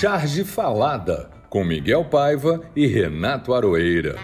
[0.00, 4.16] Charge Falada, com Miguel Paiva e Renato Aroeira.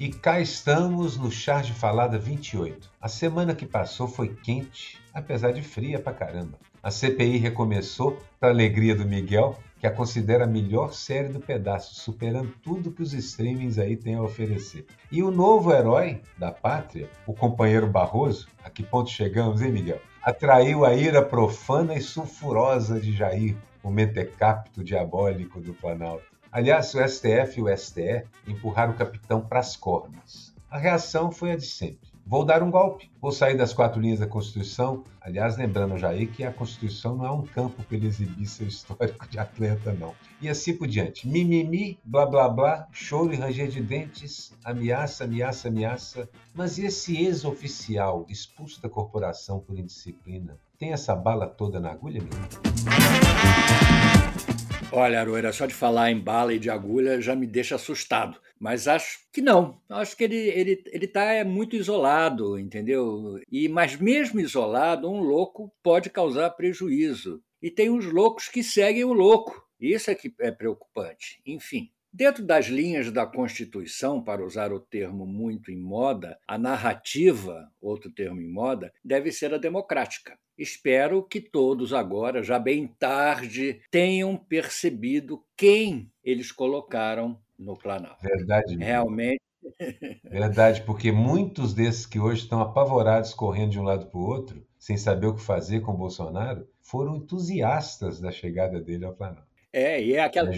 [0.00, 2.88] E cá estamos no Charge Falada 28.
[2.98, 6.58] A semana que passou foi quente, apesar de fria pra caramba.
[6.82, 11.96] A CPI recomeçou, para alegria do Miguel, que a considera a melhor série do pedaço,
[11.96, 14.86] superando tudo que os streamings aí têm a oferecer.
[15.10, 20.00] E o novo herói da pátria, o companheiro Barroso, a que ponto chegamos, hein, Miguel?
[20.22, 26.26] Atraiu a ira profana e sulfurosa de Jair, o mentecapto diabólico do Planalto.
[26.52, 30.54] Aliás, o STF e o STE empurraram o capitão para as cornas.
[30.70, 34.20] A reação foi a de sempre Vou dar um golpe, vou sair das quatro linhas
[34.20, 35.02] da Constituição.
[35.20, 38.66] Aliás, lembrando já aí que a Constituição não é um campo para ele exibir seu
[38.66, 40.14] histórico de atleta, não.
[40.40, 41.28] E assim por diante.
[41.28, 46.28] Mimimi, blá blá blá, choro e ranger de dentes, ameaça, ameaça, ameaça.
[46.54, 50.56] Mas esse ex-oficial expulso da corporação por indisciplina?
[50.78, 52.48] Tem essa bala toda na agulha, menino?
[54.94, 58.36] Olha, Aroeira, só de falar em bala e de agulha já me deixa assustado.
[58.62, 59.82] Mas acho que não.
[59.88, 63.40] Acho que ele ele ele está é, muito isolado, entendeu?
[63.50, 67.42] E mas mesmo isolado, um louco pode causar prejuízo.
[67.60, 69.66] E tem os loucos que seguem o louco.
[69.80, 71.40] Isso é que é preocupante.
[71.44, 77.72] Enfim, Dentro das linhas da Constituição, para usar o termo muito em moda, a narrativa,
[77.80, 80.38] outro termo em moda, deve ser a democrática.
[80.58, 88.22] Espero que todos agora, já bem tarde, tenham percebido quem eles colocaram no Planalto.
[88.22, 88.76] Verdade.
[88.76, 89.40] Realmente.
[90.24, 94.66] Verdade, porque muitos desses que hoje estão apavorados correndo de um lado para o outro,
[94.78, 99.52] sem saber o que fazer com Bolsonaro, foram entusiastas da chegada dele ao Planalto.
[99.72, 100.50] É, e é aquela,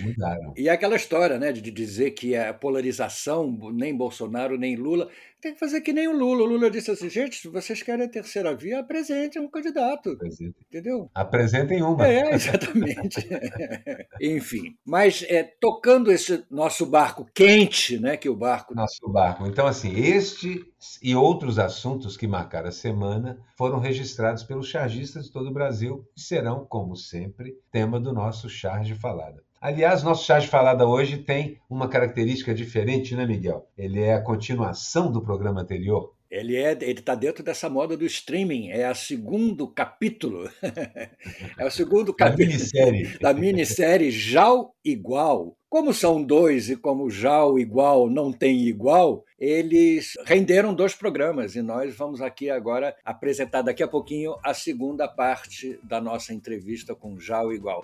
[0.56, 5.08] e é aquela história né, de dizer que a polarização, nem Bolsonaro, nem Lula,
[5.44, 6.42] tem que fazer que nem o Lula.
[6.42, 10.12] O Lula disse assim: gente, se vocês querem a terceira via, apresentem um candidato.
[10.12, 10.66] Apresentem.
[10.66, 11.10] Entendeu?
[11.14, 12.06] Apresentem uma.
[12.06, 13.28] É, exatamente.
[14.18, 18.16] Enfim, mas é, tocando esse nosso barco quente, né?
[18.16, 18.74] Que o barco.
[18.74, 19.46] Nosso barco.
[19.46, 20.64] Então, assim, este
[21.02, 26.06] e outros assuntos que marcaram a semana foram registrados pelos chargistas de todo o Brasil
[26.16, 29.42] e serão, como sempre, tema do nosso Charge Falada.
[29.64, 33.66] Aliás, nosso chá de falada hoje tem uma característica diferente, né, Miguel?
[33.78, 36.12] Ele é a continuação do programa anterior.
[36.30, 38.68] Ele é, ele está dentro dessa moda do streaming.
[38.68, 40.50] É o segundo capítulo.
[41.56, 43.18] é o segundo capítulo da minissérie.
[43.18, 45.56] da minissérie Jal Igual.
[45.66, 51.62] Como são dois e como Jal Igual não tem igual, eles renderam dois programas e
[51.62, 57.18] nós vamos aqui agora apresentar daqui a pouquinho a segunda parte da nossa entrevista com
[57.18, 57.82] Jal Igual.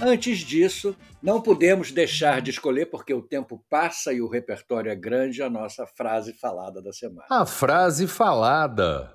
[0.00, 4.94] Antes disso, não podemos deixar de escolher, porque o tempo passa e o repertório é
[4.94, 7.26] grande, a nossa frase falada da semana.
[7.30, 9.12] A frase falada.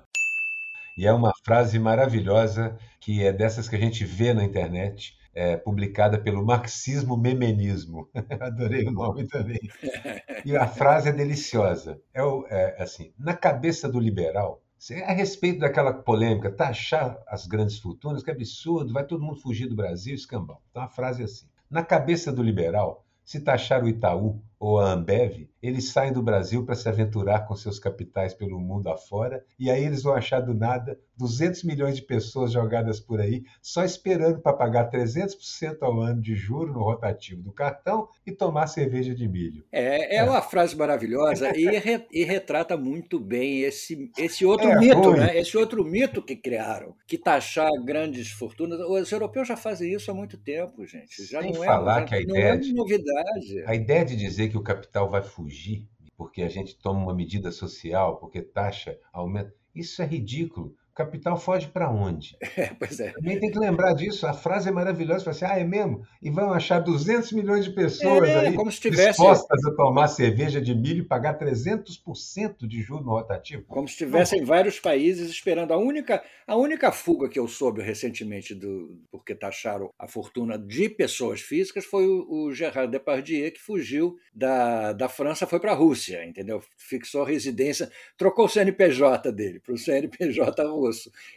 [0.96, 5.56] E é uma frase maravilhosa, que é dessas que a gente vê na internet, é,
[5.56, 8.08] publicada pelo Marxismo Memenismo.
[8.40, 9.60] Adorei o nome também.
[10.44, 12.00] E a frase é deliciosa.
[12.12, 12.20] É,
[12.50, 14.60] é assim: na cabeça do liberal,
[15.06, 19.76] a respeito daquela polêmica, taxar as grandes fortunas, que absurdo, vai todo mundo fugir do
[19.76, 20.60] Brasil, escambau.
[20.70, 24.92] Então a frase é assim: na cabeça do liberal, se taxar o Itaú ou a
[24.92, 29.68] Ambev, eles saem do Brasil para se aventurar com seus capitais pelo mundo afora, e
[29.68, 34.40] aí eles vão achar do nada 200 milhões de pessoas jogadas por aí, só esperando
[34.40, 39.28] para pagar 300% ao ano de juro no rotativo do cartão e tomar cerveja de
[39.28, 39.64] milho.
[39.70, 40.42] É, é uma é.
[40.42, 45.38] frase maravilhosa e, re, e, retrata muito bem esse, esse outro é, mito, né?
[45.38, 48.78] esse outro mito que criaram, que taxar grandes fortunas.
[48.80, 51.24] Os europeus já fazem isso há muito tempo, gente.
[51.24, 53.64] Já Sem não falar é, que a ideia é de, novidade.
[53.66, 55.88] A ideia de dizer que o capital vai fugir
[56.22, 60.76] porque a gente toma uma medida social, porque taxa aumenta, isso é ridículo.
[60.92, 62.36] O capital foge para onde?
[62.54, 63.12] É, pois é.
[63.12, 64.26] Também tem que lembrar disso.
[64.26, 65.30] A frase é maravilhosa.
[65.30, 66.02] Assim, ah, é mesmo?
[66.20, 69.08] E vão achar 200 milhões de pessoas é, aí como se tivesse...
[69.08, 73.64] dispostas a tomar cerveja de milho e pagar 300% de juros no rotativo.
[73.68, 75.72] Como se tivessem vários países esperando.
[75.72, 80.90] A única, a única fuga que eu soube recentemente, do, porque taxaram a fortuna de
[80.90, 85.76] pessoas físicas, foi o, o Gerard Depardieu, que fugiu da, da França, foi para a
[85.76, 86.62] Rússia, entendeu?
[86.76, 90.81] Fixou residência, trocou o CNPJ dele para o CNPJ russo,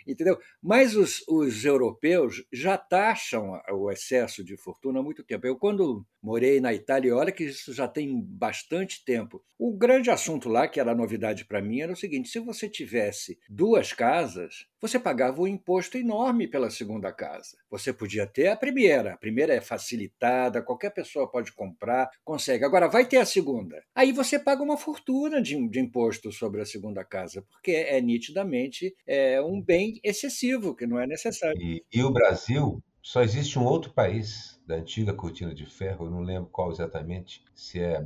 [0.06, 0.38] entendeu?
[0.62, 5.45] Mas os, os europeus já taxam o excesso de fortuna há muito tempo.
[5.45, 10.50] Eu, quando morei na Itália, olha que isso já tem bastante tempo, O grande assunto
[10.50, 15.00] lá, que era novidade para mim, era o seguinte: se você tivesse duas casas, você
[15.00, 17.57] pagava um imposto enorme pela segunda casa.
[17.69, 22.65] Você podia ter a primeira, a primeira é facilitada, qualquer pessoa pode comprar, consegue.
[22.65, 23.81] Agora vai ter a segunda.
[23.95, 28.94] Aí você paga uma fortuna de, de imposto sobre a segunda casa, porque é nitidamente
[29.07, 31.59] é um bem excessivo, que não é necessário.
[31.61, 36.11] E, e o Brasil só existe um outro país da antiga cortina de ferro, eu
[36.11, 38.03] não lembro qual exatamente, se é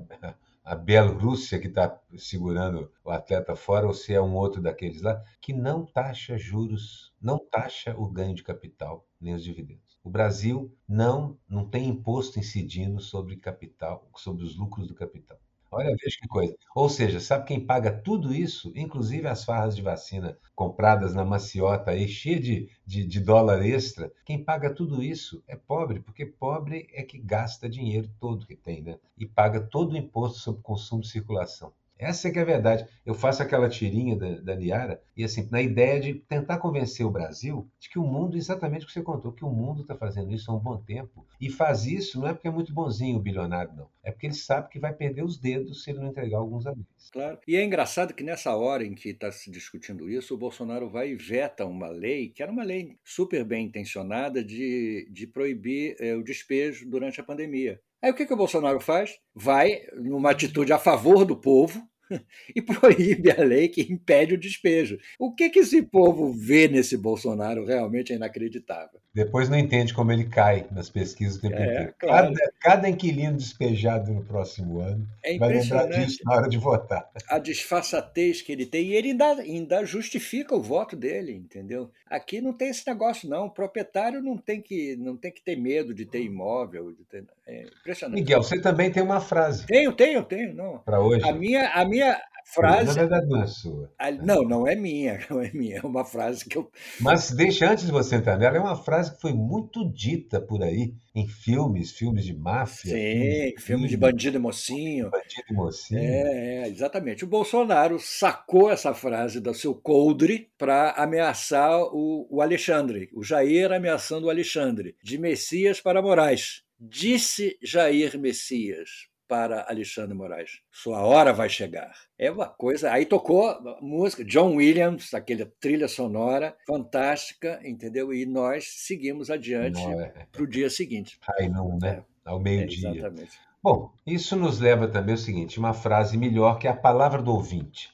[0.64, 5.24] a Bielorrússia que está segurando o atleta fora ou se é um outro daqueles lá,
[5.42, 9.98] que não taxa juros, não taxa o ganho de capital nem os dividendos.
[10.04, 15.40] O Brasil não, não tem imposto incidindo sobre capital, sobre os lucros do capital.
[15.72, 16.56] Olha, veja que coisa.
[16.76, 21.92] Ou seja, sabe quem paga tudo isso, inclusive as farras de vacina compradas na maciota
[21.92, 26.88] aí, cheia de, de, de, dólar extra, quem paga tudo isso é pobre, porque pobre
[26.94, 29.00] é que gasta dinheiro todo que tem, né?
[29.18, 31.72] E paga todo o imposto sobre consumo e circulação.
[32.00, 32.88] Essa é que é a verdade.
[33.06, 37.12] Eu faço aquela tirinha da, da Liara e assim, na ideia de tentar convencer o
[37.12, 40.34] Brasil de que o mundo, exatamente o que você contou, que o mundo está fazendo
[40.34, 41.28] isso há um bom tempo.
[41.42, 43.90] E faz isso não é porque é muito bonzinho o bilionário, não.
[44.02, 47.10] É porque ele sabe que vai perder os dedos se ele não entregar alguns amigos.
[47.12, 47.38] Claro.
[47.46, 51.10] E é engraçado que nessa hora em que está se discutindo isso, o Bolsonaro vai
[51.10, 56.16] e veta uma lei, que era uma lei super bem intencionada, de, de proibir é,
[56.16, 57.82] o despejo durante a pandemia.
[58.02, 59.20] Aí o que, que o Bolsonaro faz?
[59.36, 61.86] Vai numa atitude a favor do povo,
[62.56, 64.98] e proíbe a lei que impede o despejo.
[65.18, 69.00] O que, que esse povo vê nesse Bolsonaro realmente é inacreditável.
[69.14, 71.94] Depois não entende como ele cai nas pesquisas o tempo é, inteiro.
[72.00, 72.34] Claro.
[72.34, 77.10] Cada, cada, inquilino despejado no próximo ano é vai lembrar disso na hora de votar.
[77.28, 81.92] A disfarçatez que ele tem, e ele ainda, ainda justifica o voto dele, entendeu?
[82.10, 83.46] Aqui não tem esse negócio, não.
[83.46, 86.92] O proprietário não tem que, não tem que ter medo de ter imóvel.
[86.92, 88.20] De ter, é impressionante.
[88.20, 89.66] Miguel, você também tem uma frase.
[89.68, 90.80] Tenho, tenho, tenho.
[90.80, 91.28] Para hoje?
[91.28, 92.20] A minha, a minha
[92.54, 92.88] frase.
[92.88, 93.92] Na verdade, não é sua.
[94.24, 95.78] Não, não é minha, não é minha.
[95.78, 96.72] É uma frase que eu.
[97.00, 100.64] Mas deixa antes de você entrar nela, é uma frase que foi muito dita por
[100.64, 102.94] aí em filmes, filmes de máfia.
[102.94, 105.10] Sim, filmes de bandido e mocinho.
[105.10, 106.00] Bandido e mocinho.
[106.00, 107.24] É, é, exatamente.
[107.24, 113.72] O Bolsonaro sacou essa frase do seu coldre para ameaçar o, o Alexandre, o Jair
[113.72, 116.64] ameaçando o Alexandre, de Messias para Moraes.
[116.80, 120.60] Disse Jair Messias para Alexandre Moraes.
[120.72, 121.94] Sua hora vai chegar.
[122.18, 122.92] É uma coisa.
[122.92, 128.12] Aí tocou música, John Williams, aquela trilha sonora fantástica, entendeu?
[128.12, 130.26] E nós seguimos adiante é.
[130.32, 131.20] para o dia seguinte.
[131.38, 132.00] Aí não, né?
[132.00, 132.04] É.
[132.26, 132.90] Ao meio-dia.
[132.90, 133.40] É, exatamente.
[133.62, 137.32] Bom, isso nos leva também ao seguinte: uma frase melhor que é a palavra do
[137.32, 137.92] ouvinte.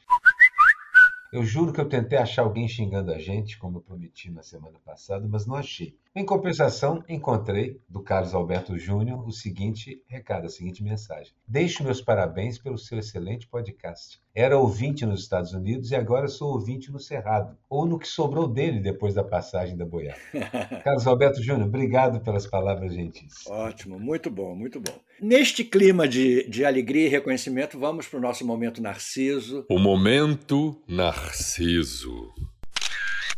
[1.33, 4.79] Eu juro que eu tentei achar alguém xingando a gente, como eu prometi na semana
[4.85, 5.97] passada, mas não achei.
[6.17, 11.33] Em compensação, encontrei, do Carlos Alberto Júnior, o seguinte recado, a seguinte mensagem.
[11.45, 14.21] Deixo meus parabéns pelo seu excelente podcast.
[14.33, 18.47] Era ouvinte nos Estados Unidos e agora sou ouvinte no Cerrado, ou no que sobrou
[18.47, 20.17] dele depois da passagem da boiada.
[20.85, 23.45] Carlos Alberto Júnior, obrigado pelas palavras gentis.
[23.47, 24.97] Ótimo, muito bom, muito bom.
[25.21, 29.65] Neste clima de, de alegria e reconhecimento, vamos para o nosso momento Narciso.
[29.69, 32.33] O momento Narciso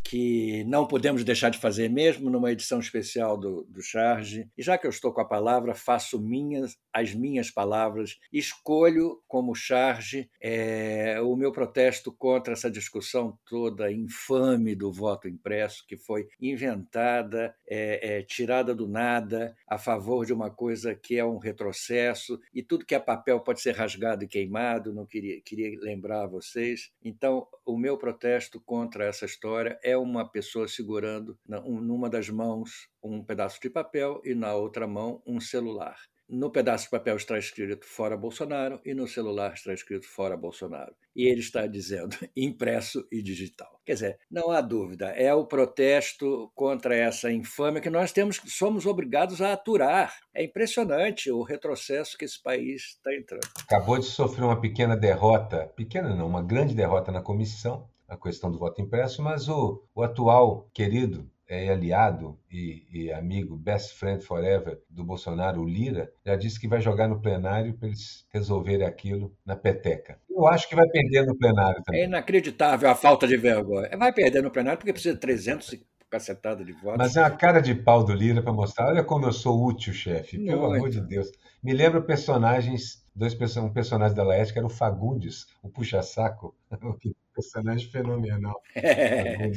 [0.04, 4.48] que não podemos deixar de fazer mesmo numa edição especial do, do Charge.
[4.57, 9.54] E já que eu estou com a palavra, faço minhas as minhas palavras, escolho como
[9.54, 16.28] charge é, o meu protesto contra essa discussão toda infame do voto impresso, que foi
[16.42, 22.40] inventada, é, é, tirada do nada, a favor de uma coisa que é um retrocesso,
[22.51, 26.28] e tudo que é papel pode ser rasgado e queimado, não queria, queria lembrar a
[26.28, 26.92] vocês.
[27.04, 33.24] Então, o meu protesto contra essa história é uma pessoa segurando numa das mãos um
[33.24, 35.98] pedaço de papel e na outra mão um celular.
[36.30, 40.94] No pedaço de papel está escrito fora Bolsonaro e no celular está escrito fora Bolsonaro.
[41.16, 43.80] E ele está dizendo impresso e digital.
[43.86, 48.86] Quer dizer, não há dúvida, é o protesto contra essa infâmia que nós temos, somos
[48.86, 50.14] obrigados a aturar.
[50.34, 53.48] É impressionante o retrocesso que esse país está entrando.
[53.64, 58.52] Acabou de sofrer uma pequena derrota, pequena não, uma grande derrota na comissão, a questão
[58.52, 64.23] do voto impresso, mas o, o atual querido é aliado e, e, amigo, best friend
[64.23, 68.85] forever do Bolsonaro, o Lira, já disse que vai jogar no plenário para eles resolverem
[68.85, 70.19] aquilo na peteca.
[70.30, 72.02] Eu acho que vai perder no plenário também.
[72.02, 73.90] É inacreditável a falta de vergonha.
[73.97, 76.97] Vai perder no plenário porque precisa de 300 cacetada de votos.
[76.97, 79.94] Mas é a cara de pau do Lira para mostrar, olha como eu sou útil,
[79.94, 80.76] chefe, pelo Muito.
[80.76, 81.30] amor de Deus.
[81.61, 86.56] Me lembra personagens, dois um personagem da Laerte que era o Fagundes, o puxa-saco,
[87.37, 88.61] personagem fenomenal.
[88.75, 89.49] É.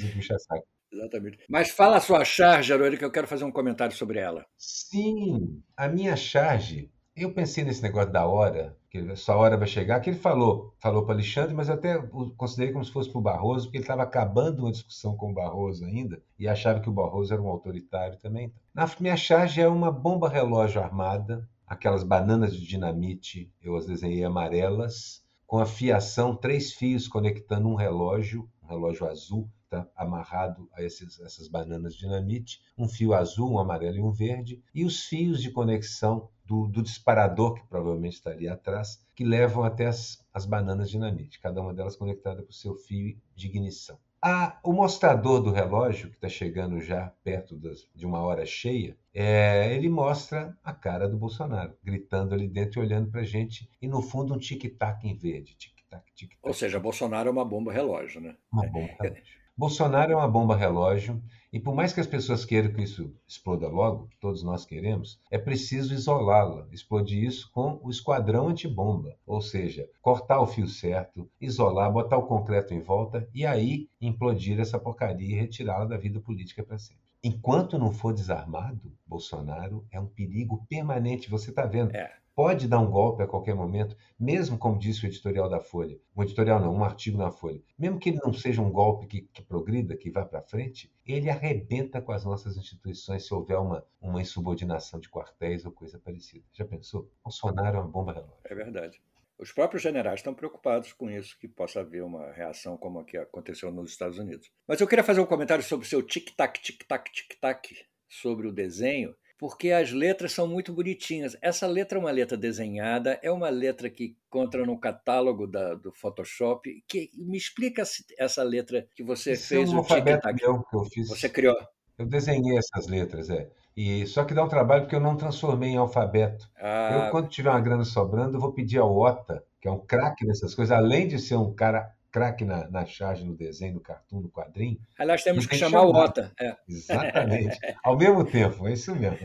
[0.92, 1.38] Exatamente.
[1.48, 4.44] Mas fala a sua charge, Aurora, que eu quero fazer um comentário sobre ela.
[4.56, 10.00] Sim, a minha charge eu pensei nesse negócio da hora, que sua hora vai chegar,
[10.00, 11.98] que ele falou, falou para Alexandre, mas eu até
[12.36, 15.34] considerei como se fosse para o Barroso, porque ele estava acabando uma discussão com o
[15.34, 18.52] Barroso ainda e achava que o Barroso era um autoritário também.
[18.74, 24.24] Na minha charge é uma bomba relógio armada, aquelas bananas de dinamite, eu as desenhei
[24.24, 30.80] amarelas, com a fiação, três fios conectando um relógio, um relógio azul, tá amarrado a
[30.80, 35.42] esses, essas bananas dinamite, um fio azul, um amarelo e um verde, e os fios
[35.42, 40.46] de conexão do, do disparador, que provavelmente está ali atrás, que levam até as, as
[40.46, 43.98] bananas dinamite, cada uma delas conectada com o seu fio de ignição.
[44.22, 48.96] Ah, o mostrador do relógio, que está chegando já perto das, de uma hora cheia,
[49.14, 53.70] é, ele mostra a cara do Bolsonaro, gritando ali dentro e olhando para a gente,
[53.80, 55.54] e no fundo um tic-tac em verde.
[55.56, 56.38] Tic -tac, tic -tac.
[56.42, 58.36] Ou seja, Bolsonaro é uma bomba relógio, né?
[58.52, 59.39] Uma bomba relógio.
[59.56, 63.68] Bolsonaro é uma bomba relógio e por mais que as pessoas queiram que isso exploda
[63.68, 69.88] logo, todos nós queremos, é preciso isolá-la, explodir isso com o esquadrão antibomba, ou seja,
[70.00, 75.34] cortar o fio certo, isolar, botar o concreto em volta e aí implodir essa porcaria
[75.34, 77.02] e retirá-la da vida política para sempre.
[77.22, 81.28] Enquanto não for desarmado, Bolsonaro é um perigo permanente.
[81.28, 81.94] Você está vendo?
[81.94, 86.00] É pode dar um golpe a qualquer momento, mesmo como disse o editorial da Folha,
[86.16, 89.20] um editorial não, um artigo na Folha, mesmo que ele não seja um golpe que,
[89.30, 93.84] que progrida, que vá para frente, ele arrebenta com as nossas instituições se houver uma,
[94.00, 96.42] uma insubordinação de quartéis ou coisa parecida.
[96.54, 97.10] Já pensou?
[97.22, 98.38] Bolsonaro é uma bomba relógio.
[98.44, 99.02] É verdade.
[99.38, 103.18] Os próprios generais estão preocupados com isso, que possa haver uma reação como a que
[103.18, 104.50] aconteceu nos Estados Unidos.
[104.66, 107.76] Mas eu queria fazer um comentário sobre o seu tic-tac, tic-tac, tic-tac,
[108.08, 111.34] sobre o desenho porque as letras são muito bonitinhas.
[111.40, 115.90] Essa letra é uma letra desenhada, é uma letra que encontra no catálogo da, do
[115.92, 116.84] Photoshop.
[116.86, 117.82] Que, me explica
[118.18, 119.70] essa letra que você Esse fez.
[119.70, 121.08] É um alfabeto meu que eu fiz.
[121.08, 121.56] Você criou.
[121.96, 123.48] Eu desenhei essas letras, é.
[123.74, 126.46] E só que dá um trabalho porque eu não transformei em alfabeto.
[126.60, 127.06] Ah.
[127.06, 130.26] Eu, quando tiver uma grana sobrando, eu vou pedir ao Ota, que é um craque
[130.26, 134.20] nessas coisas, além de ser um cara craque na, na charge, no desenho, no cartoon,
[134.20, 134.78] no quadrinho.
[134.98, 136.32] Aliás, temos que chamar o Ota.
[136.40, 136.56] É.
[136.68, 137.58] Exatamente.
[137.82, 139.18] Ao mesmo tempo, é isso mesmo.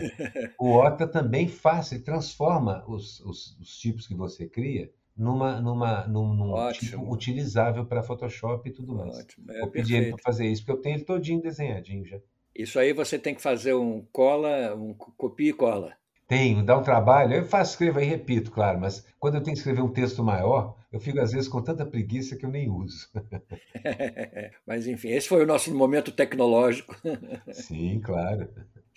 [0.60, 6.08] O Ota também faz e transforma os, os, os, tipos que você cria numa, numa,
[6.08, 9.18] num, num tipo utilizável para Photoshop e tudo mais.
[9.18, 9.52] Ótimo.
[9.52, 12.20] É, Vou pedir ele para fazer isso, porque eu tenho ele todinho desenhadinho já.
[12.56, 15.94] Isso aí você tem que fazer um cola, um copia e cola.
[16.28, 17.34] Tenho, dá um trabalho.
[17.34, 20.76] Eu faço, escrevo e repito, claro, mas quando eu tenho que escrever um texto maior,
[20.92, 23.08] eu fico às vezes com tanta preguiça que eu nem uso.
[24.66, 26.96] mas enfim, esse foi o nosso momento tecnológico.
[27.54, 28.50] Sim, claro.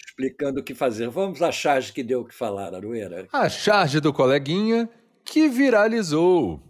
[0.06, 1.08] Explicando o que fazer.
[1.10, 3.28] Vamos à charge que deu o que falar, Arueira.
[3.30, 4.88] A charge do coleguinha
[5.22, 6.62] que viralizou.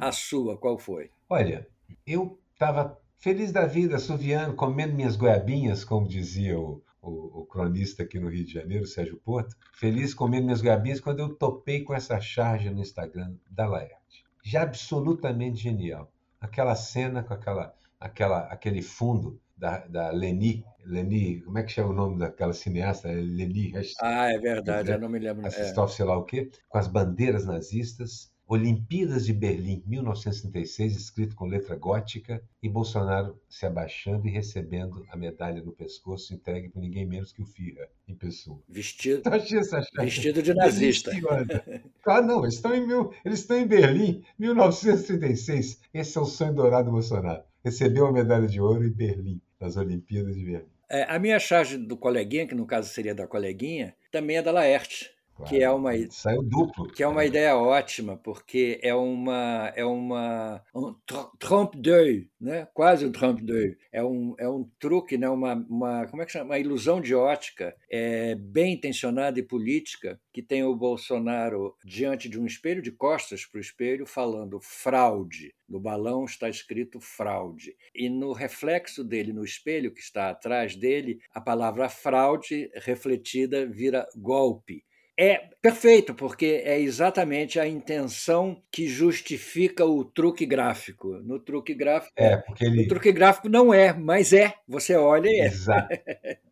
[0.00, 1.10] A sua, qual foi?
[1.28, 1.68] Olha,
[2.04, 8.04] eu estava Feliz da vida, suviano, comendo minhas goiabinhas, como dizia o, o, o, cronista
[8.04, 9.56] aqui no Rio de Janeiro, Sérgio Porto.
[9.72, 14.24] Feliz comendo minhas goiabinhas quando eu topei com essa charge no Instagram da Laerte.
[14.44, 16.12] Já absolutamente genial.
[16.40, 21.90] Aquela cena com aquela, aquela, aquele fundo da, da Leni, Leni, como é que chama
[21.90, 23.08] o nome daquela cineasta?
[23.08, 23.72] Leni.
[24.00, 25.44] Ah, é verdade, eu não me lembro.
[25.44, 25.92] Assistov, é.
[25.92, 31.76] sei lá o quê, com as bandeiras nazistas Olimpíadas de Berlim, 1936, escrito com letra
[31.76, 37.30] gótica, e Bolsonaro se abaixando e recebendo a medalha no pescoço, entregue por ninguém menos
[37.30, 38.58] que o Führer, em pessoa.
[38.66, 39.22] Vestido,
[40.00, 41.12] vestido de nazista.
[42.06, 45.82] Ah, não, eles estão, em mil, eles estão em Berlim, 1936.
[45.92, 47.42] Esse é o sonho dourado do Bolsonaro.
[47.62, 50.70] Recebeu a medalha de ouro em Berlim, nas Olimpíadas de Berlim.
[50.88, 54.50] É, a minha charge do coleguinha, que no caso seria da coleguinha, também é da
[54.50, 55.50] Laerte Claro.
[55.50, 56.88] Que é uma saiu duplo.
[56.92, 60.92] Que é uma ideia ótima, porque é uma é uma um
[61.38, 62.66] trompe d'œil, né?
[62.74, 63.76] Quase um trompe d'œil.
[63.92, 65.28] É um é um truque, né?
[65.30, 66.46] Uma, uma como é que chama?
[66.46, 72.40] Uma ilusão de ótica, é bem intencionada e política, que tem o Bolsonaro diante de
[72.40, 75.54] um espelho de costas para o espelho falando fraude.
[75.68, 77.76] No balão está escrito fraude.
[77.94, 84.08] E no reflexo dele no espelho que está atrás dele, a palavra fraude refletida vira
[84.16, 84.82] golpe.
[85.20, 91.08] É perfeito, porque é exatamente a intenção que justifica o truque gráfico.
[91.24, 92.84] No truque gráfico, é, porque ele...
[92.84, 94.54] o truque gráfico não é, mas é.
[94.68, 95.46] Você olha e é.
[95.46, 95.88] Exato.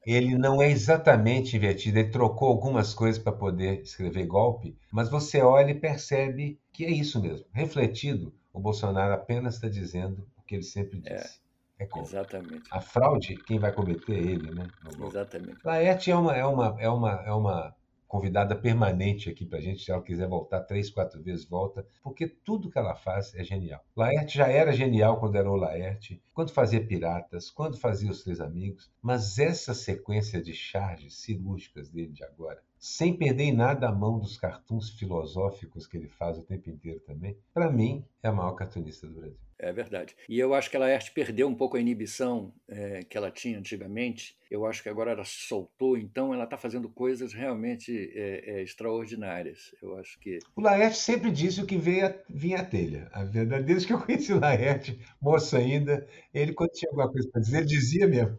[0.04, 2.00] Ele não é exatamente invertido.
[2.00, 6.90] Ele trocou algumas coisas para poder escrever golpe, mas você olha e percebe que é
[6.90, 7.46] isso mesmo.
[7.52, 11.14] Refletido, o Bolsonaro apenas está dizendo o que ele sempre é.
[11.14, 11.40] disse.
[11.78, 11.84] É.
[11.84, 12.62] É Exatamente.
[12.70, 14.66] A fraude, quem vai cometer é ele, né?
[15.06, 15.58] Exatamente.
[15.62, 19.82] Laerte é uma, é uma, é uma, é uma convidada permanente aqui para a gente.
[19.84, 23.84] Se ela quiser voltar três, quatro vezes, volta, porque tudo que ela faz é genial.
[23.96, 28.42] Laerte já era genial quando era o Laerte, quando fazia Piratas, quando fazia Os Três
[28.42, 33.92] Amigos, mas essa sequência de charges cirúrgicas dele de agora, sem perder em nada a
[33.92, 38.32] mão dos cartuns filosóficos que ele faz o tempo inteiro também, para mim é a
[38.32, 39.46] maior cartunista do Brasil.
[39.58, 40.14] É verdade.
[40.28, 43.58] E eu acho que a Laerte perdeu um pouco a inibição é, que ela tinha
[43.58, 44.36] antigamente.
[44.50, 48.62] Eu acho que agora ela se soltou, então ela está fazendo coisas realmente é, é,
[48.62, 49.74] extraordinárias.
[49.82, 50.38] Eu acho que.
[50.54, 53.08] O Laerte sempre disse o que veio a, vinha à telha.
[53.12, 57.28] A verdade, desde que eu conheci o Laerte, moço ainda, ele, quando tinha alguma coisa
[57.30, 58.36] para dizer, ele dizia mesmo.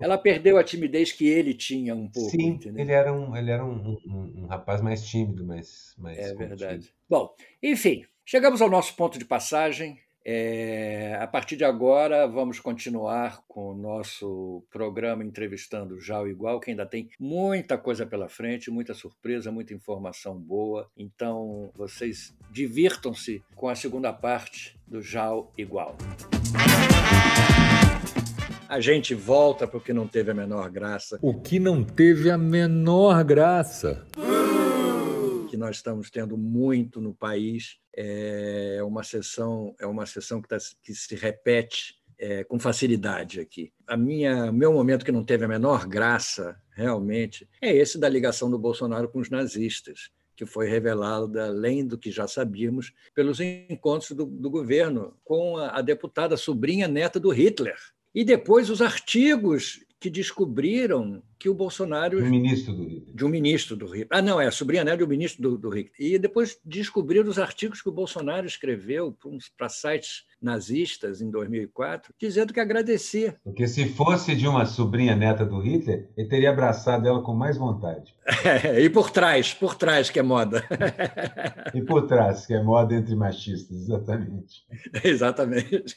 [0.00, 2.30] Ela perdeu a timidez que ele tinha um pouco.
[2.30, 2.82] Sim, entendeu?
[2.82, 5.94] ele era um, ele era um, um, um rapaz mais tímido, mais.
[5.98, 6.48] mais é contido.
[6.48, 6.94] verdade.
[7.08, 9.98] Bom, enfim, chegamos ao nosso ponto de passagem.
[10.24, 16.60] É, a partir de agora, vamos continuar com o nosso programa entrevistando já o Igual,
[16.60, 20.88] que ainda tem muita coisa pela frente, muita surpresa, muita informação boa.
[20.96, 25.96] Então, vocês divirtam-se com a segunda parte do Jal Igual.
[28.72, 31.18] A gente volta porque não teve a menor graça.
[31.20, 34.06] O que não teve a menor graça.
[35.50, 40.56] que nós estamos tendo muito no país é uma sessão é uma sessão que, tá,
[40.82, 43.70] que se repete é, com facilidade aqui.
[43.86, 48.50] A minha meu momento que não teve a menor graça realmente é esse da ligação
[48.50, 50.10] do Bolsonaro com os nazistas
[50.42, 55.78] que foi revelado, além do que já sabíamos, pelos encontros do, do governo com a,
[55.78, 57.76] a deputada sobrinha neta do Hitler.
[58.12, 62.20] E depois os artigos que descobriram que o Bolsonaro.
[62.20, 63.04] O ministro do Rio.
[63.12, 64.06] De um ministro do Rio.
[64.10, 65.88] Ah, não, é a sobrinha né, de um ministro do, do Rio.
[65.98, 69.16] E depois descobriram os artigos que o Bolsonaro escreveu
[69.56, 73.36] para sites nazistas em 2004, dizendo que agradecia.
[73.42, 77.56] Porque se fosse de uma sobrinha neta do Hitler, ele teria abraçado ela com mais
[77.56, 78.14] vontade.
[78.44, 80.64] É, e por trás, por trás que é moda.
[81.74, 84.64] e por trás, que é moda entre machistas, exatamente.
[85.02, 85.96] exatamente.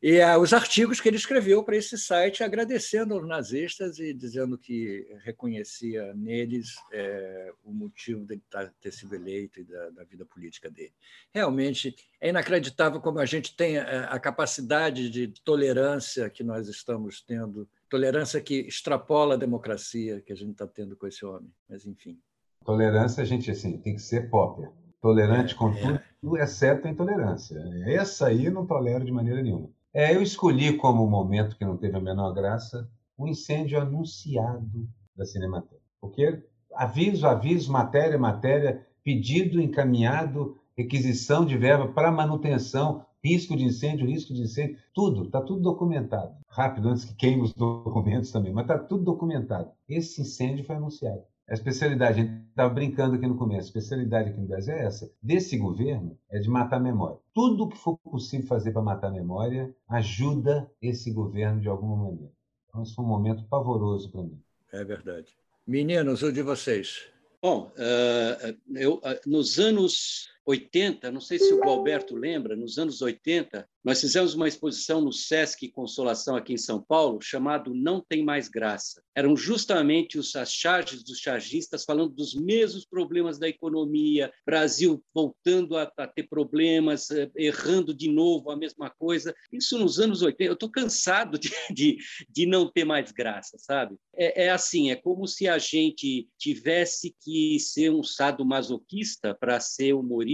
[0.00, 4.56] E ah, os artigos que ele escreveu para esse site agradecendo aos nazistas e dizendo
[4.56, 10.24] que reconhecia neles é, o motivo dele tá, ter sido eleito e da, da vida
[10.24, 10.92] política dele.
[11.32, 17.20] Realmente é inacreditável como a gente tem a, a capacidade de tolerância que nós estamos
[17.20, 21.52] tendo, tolerância que extrapola a democracia que a gente está tendo com esse homem.
[21.68, 22.18] Mas, enfim.
[22.64, 24.70] Tolerância, a gente assim, tem que ser popper.
[25.00, 26.02] Tolerante é, com é.
[26.20, 27.60] tudo, exceto a intolerância.
[27.86, 29.68] Essa aí eu não tolero de maneira nenhuma.
[29.92, 35.24] É, eu escolhi como momento que não teve a menor graça o incêndio anunciado da
[35.24, 35.82] Cinemateca.
[36.00, 36.42] Porque
[36.74, 44.34] aviso, aviso, matéria, matéria, pedido encaminhado, requisição de verba para manutenção, risco de incêndio, risco
[44.34, 46.34] de incêndio, tudo, está tudo documentado.
[46.48, 49.70] Rápido, antes que queime os documentos também, mas está tudo documentado.
[49.88, 51.22] Esse incêndio foi anunciado.
[51.48, 54.84] A especialidade, a gente estava brincando aqui no começo, a especialidade aqui no Brasil é
[54.84, 55.10] essa.
[55.22, 57.18] Desse governo é de matar a memória.
[57.34, 62.32] Tudo que for possível fazer para matar a memória ajuda esse governo de alguma maneira.
[62.74, 64.42] Então, esse foi um momento pavoroso para mim.
[64.72, 65.28] É verdade.
[65.64, 67.06] Meninos, o de vocês?
[67.40, 73.00] Bom, uh, eu, uh, nos anos 80, não sei se o Alberto lembra, nos anos
[73.00, 78.24] 80, nós fizemos uma exposição no Sesc Consolação aqui em São Paulo, chamado Não Tem
[78.24, 79.02] Mais Graça.
[79.14, 85.76] Eram justamente os, as charges dos chargistas falando dos mesmos problemas da economia, Brasil voltando
[85.76, 89.34] a, a ter problemas, eh, errando de novo a mesma coisa.
[89.52, 90.44] Isso nos anos 80.
[90.44, 93.96] Eu estou cansado de, de, de, não ter mais graça, sabe?
[94.14, 99.92] É, é assim, é como se a gente tivesse que ser um sadomasoquista para ser
[99.92, 100.33] humorista,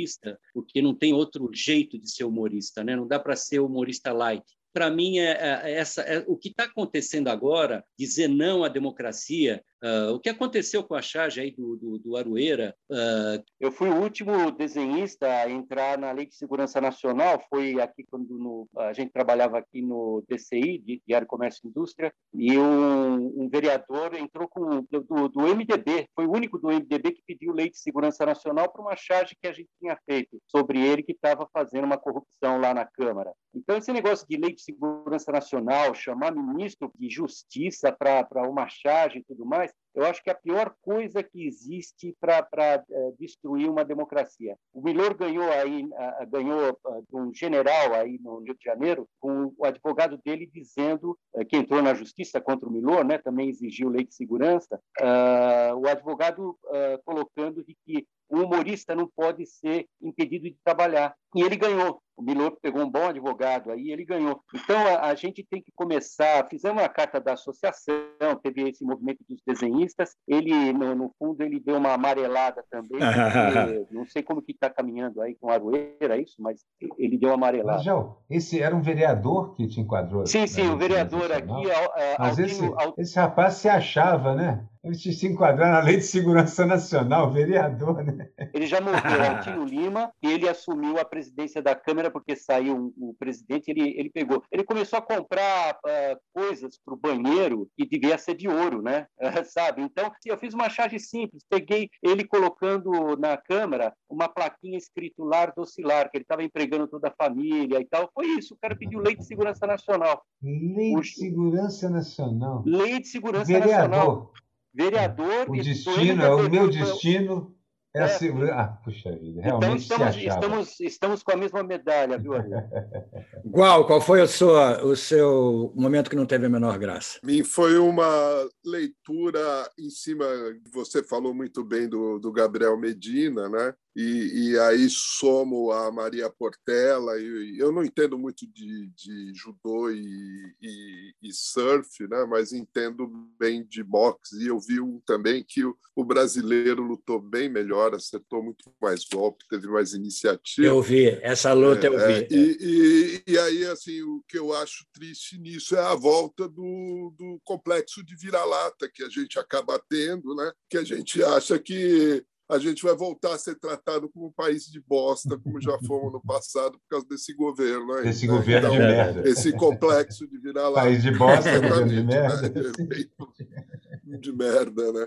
[0.53, 2.97] porque não tem outro jeito de ser humorista, né?
[2.97, 4.45] Não dá para ser humorista light.
[4.73, 9.65] Para mim, é, é, essa, é, o que está acontecendo agora, dizer não à democracia,
[9.83, 12.75] Uh, o que aconteceu com a charge aí do, do, do Aroeira?
[12.91, 13.43] Uh...
[13.59, 18.39] Eu fui o último desenhista a entrar na Lei de Segurança Nacional, foi aqui quando
[18.39, 24.15] no, a gente trabalhava aqui no DCI, Diário Comércio e Indústria, e um, um vereador
[24.15, 28.27] entrou com do, do, MDB, foi o único do MDB que pediu Lei de Segurança
[28.27, 31.99] Nacional para uma charge que a gente tinha feito sobre ele que estava fazendo uma
[31.99, 33.33] corrupção lá na Câmara.
[33.55, 39.19] Então, esse negócio de Lei de Segurança Nacional, chamar ministro de Justiça para uma charge
[39.19, 43.85] e tudo mais, eu acho que a pior coisa que existe para é, destruir uma
[43.85, 44.57] democracia.
[44.73, 45.89] O Milor ganhou aí
[46.29, 46.79] ganhou
[47.09, 51.57] de um general aí no Rio de Janeiro com o advogado dele dizendo é, que
[51.57, 53.19] entrou na justiça contra o Milor, né?
[53.19, 54.81] Também exigiu lei de segurança.
[55.01, 61.15] Uh, o advogado uh, colocando de que o humorista não pode ser impedido de trabalhar.
[61.35, 64.43] E ele ganhou O Milo pegou um bom advogado aí, ele ganhou.
[64.55, 66.47] Então a, a gente tem que começar.
[66.49, 70.15] Fizemos uma carta da associação, teve esse movimento dos desenhistas.
[70.29, 73.01] Ele, no, no fundo, ele deu uma amarelada também.
[73.91, 76.61] não sei como que está caminhando aí com a Aroeira, é isso, mas
[76.99, 77.79] ele deu uma amarelada.
[77.79, 80.27] Mas, João, esse era um vereador que te enquadrou?
[80.27, 81.71] Sim, sim, o vereador aqui.
[81.97, 82.63] É, mas esse,
[82.99, 84.69] esse rapaz se achava, né?
[84.83, 88.31] Ele se enquadrar na Lei de Segurança Nacional, vereador, né?
[88.55, 88.97] Ele já morreu,
[89.37, 94.09] Altino Lima, e ele assumiu a presidência da Câmara porque saiu o presidente, ele, ele
[94.09, 94.43] pegou.
[94.51, 99.07] Ele começou a comprar uh, coisas para o banheiro que devia ser de ouro, né?
[99.21, 99.83] Uh, sabe?
[99.83, 105.53] Então, eu fiz uma charge simples, peguei ele colocando na Câmara uma plaquinha escrito lar
[105.55, 108.11] docilar, que ele estava empregando toda a família e tal.
[108.15, 110.23] Foi isso, o cara pediu Lei de Segurança Nacional.
[110.43, 112.63] Lei de Segurança Nacional?
[112.65, 113.89] Lei de Segurança vereador.
[113.91, 114.33] Nacional
[114.75, 115.49] vereador.
[115.49, 117.55] O destino, é o meu destino.
[117.95, 118.03] É, é.
[118.05, 122.35] Assim, ah, puxa vida, então, realmente então, estamos, estamos, estamos com a mesma medalha, viu,
[123.45, 124.51] Igual, qual foi o seu,
[124.87, 127.19] o seu momento que não teve a menor graça?
[127.25, 130.25] Mim foi uma leitura em cima,
[130.73, 133.75] você falou muito bem do, do Gabriel Medina, né?
[133.95, 137.19] E, e, aí somo a Maria Portela.
[137.19, 142.25] E, eu não entendo muito de, de judô e, e, e, surf, né?
[142.29, 144.43] mas entendo bem de boxe.
[144.43, 149.05] E eu vi um, também que o, o, brasileiro lutou bem melhor, acertou muito mais
[149.05, 150.69] golpe, teve mais iniciativa.
[150.69, 152.13] Eu vi, essa luta é, eu vi.
[152.13, 157.13] É, e, e, aí, assim, o que eu acho triste nisso é a volta do,
[157.19, 160.53] do complexo de vira-lata que a gente acaba tendo, né?
[160.69, 164.65] que a gente acha que a gente vai voltar a ser tratado como um país
[164.65, 167.93] de bosta, como já fomos no passado, por causa desse governo.
[167.95, 168.37] Aí, esse né?
[168.37, 169.29] governo então, de merda.
[169.29, 170.83] Esse complexo de virar lá.
[170.83, 172.49] País de bosta, governo de merda.
[172.49, 174.19] Né?
[174.19, 175.07] De merda, né?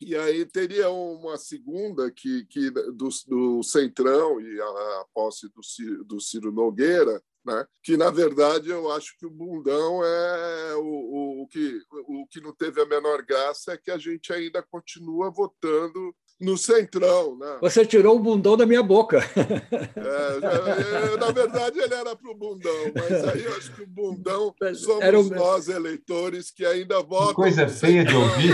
[0.00, 5.62] E aí teria uma segunda que, que do, do Centrão e a, a posse do
[5.62, 7.66] Ciro, do Ciro Nogueira, né?
[7.84, 12.40] que na verdade eu acho que o bundão é o, o, o, que, o que
[12.40, 17.38] não teve a menor graça é que a gente ainda continua votando no centrão.
[17.38, 17.58] Né?
[17.60, 19.18] Você tirou o bundão da minha boca.
[19.18, 23.86] É, já, na verdade, ele era para o bundão, mas aí eu acho que o
[23.86, 25.22] bundão somos era o...
[25.30, 27.34] nós, eleitores, que ainda votam.
[27.34, 28.52] Coisa feia de ouvir.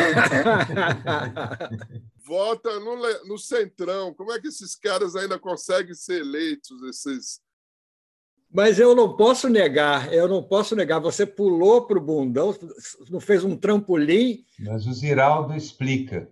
[2.25, 2.97] Vota no,
[3.27, 4.13] no centrão.
[4.13, 7.41] Como é que esses caras ainda conseguem ser eleitos, esses
[8.51, 10.99] mas eu não posso negar, eu não posso negar.
[11.01, 12.57] Você pulou para o bundão,
[13.11, 14.43] não fez um trampolim.
[14.59, 16.31] Mas o Ziraldo explica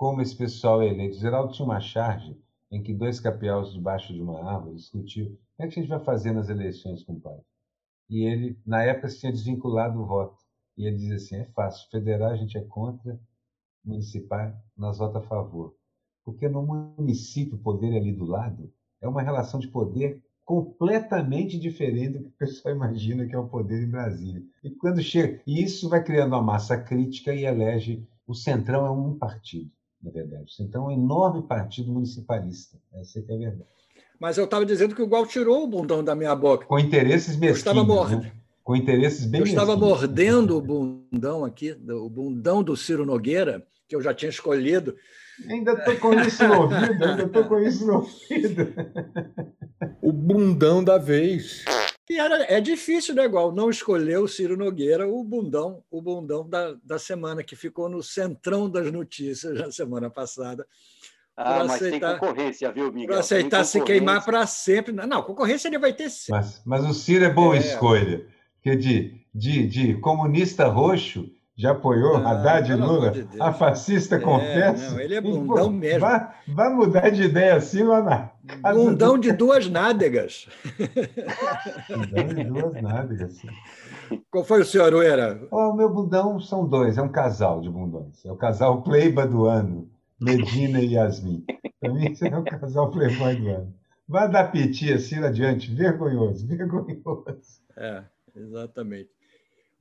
[0.00, 1.18] como esse pessoal é eleito.
[1.18, 2.34] Geraldo tinha uma charge
[2.70, 5.90] em que dois capiaus debaixo de uma árvore discutiam o que, é que a gente
[5.90, 7.44] vai fazer nas eleições, compadre.
[8.08, 10.38] E ele, na época, tinha desvinculado o voto.
[10.74, 13.20] E ele dizia assim: é fácil, federal a gente é contra,
[13.84, 15.76] municipal nós votamos a favor.
[16.24, 16.62] Porque no
[16.96, 22.28] município, o poder ali do lado é uma relação de poder completamente diferente do que
[22.28, 24.42] o pessoal imagina que é o poder em Brasília.
[24.64, 28.90] E quando chega, e isso vai criando uma massa crítica e elege o centrão é
[28.90, 29.70] um partido
[30.02, 30.52] na verdade.
[30.60, 32.78] Então, é um enorme partido municipalista.
[32.94, 33.70] Essa é, é a verdade.
[34.18, 36.66] Mas eu estava dizendo que o Gual tirou o bundão da minha boca.
[36.66, 37.88] Com interesses mesquinhos.
[37.88, 38.32] Eu né?
[38.62, 43.96] Com interesses bem Eu estava mordendo o bundão aqui, o bundão do Ciro Nogueira, que
[43.96, 44.94] eu já tinha escolhido.
[45.48, 48.74] Ainda estou com isso no ouvido, ainda estou com isso no ouvido.
[50.02, 51.64] O bundão da vez.
[52.10, 56.44] E era, é difícil, né, igual não escolher o Ciro Nogueira, o bundão, o bundão
[56.44, 60.66] da, da semana, que ficou no centrão das notícias na semana passada.
[61.36, 63.10] Ah, mas aceitar, tem concorrência, viu, Miguel?
[63.10, 64.92] Para aceitar se queimar para sempre.
[64.92, 66.42] Não, concorrência ele vai ter sempre.
[66.42, 67.60] Mas, mas o Ciro é boa é.
[67.60, 68.26] escolha.
[68.56, 73.10] Porque de, de, de comunista roxo já apoiou ah, Haddad e Lula?
[73.10, 74.92] De a fascista é, confessa?
[74.92, 76.00] Não, ele é bundão pô, mesmo.
[76.00, 79.20] Vai, vai, mudar de ideia assim lá na Bundão do...
[79.20, 80.48] de duas nádegas.
[81.90, 83.36] bundão de duas nádegas.
[84.30, 84.90] Qual foi o senhor?
[85.50, 88.24] Oh, o meu bundão são dois, é um casal de bundões.
[88.24, 89.86] É o casal Pleiba do ano,
[90.18, 91.44] Medina e Yasmin.
[91.78, 93.74] Para mim, esse é o casal Playboy do ano.
[94.08, 97.60] Vai dar piti assim adiante, vergonhoso, vergonhoso.
[97.76, 98.02] É,
[98.34, 99.19] exatamente.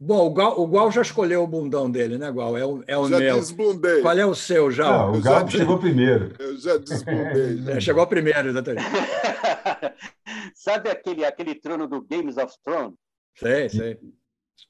[0.02, 2.58] Bom, o Gal, o Gal já escolheu o bundão dele, né, Gal?
[2.58, 3.36] É o, é o já meu.
[3.36, 4.02] desbundei.
[4.02, 4.90] Qual é o seu, já?
[4.90, 6.34] Não, o Gal chegou primeiro.
[6.40, 7.60] Eu já desbundei.
[7.76, 8.86] É, chegou primeiro, exatamente.
[10.56, 12.96] Sabe aquele, aquele trono do Games of Thrones?
[13.36, 14.00] Sei, sei.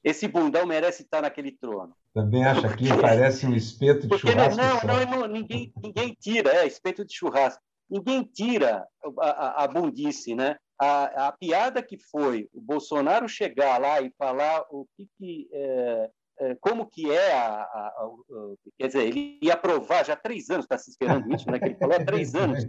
[0.02, 1.94] Esse bundão merece estar naquele trono.
[2.12, 4.56] Também acha que parece um espeto de Porque churrasco?
[4.60, 7.62] Não, não, não, ninguém, ninguém tira, é espeto de churrasco.
[7.88, 8.84] Ninguém tira
[9.18, 10.56] a, a, a bundice, né?
[10.80, 16.10] A, a piada que foi o Bolsonaro chegar lá e falar o que, que é,
[16.38, 18.10] é, como que é a, a, a,
[18.78, 21.66] quer dizer ele ia aprovar já há três anos está se esperando isso né que
[21.66, 22.64] ele falou há três anos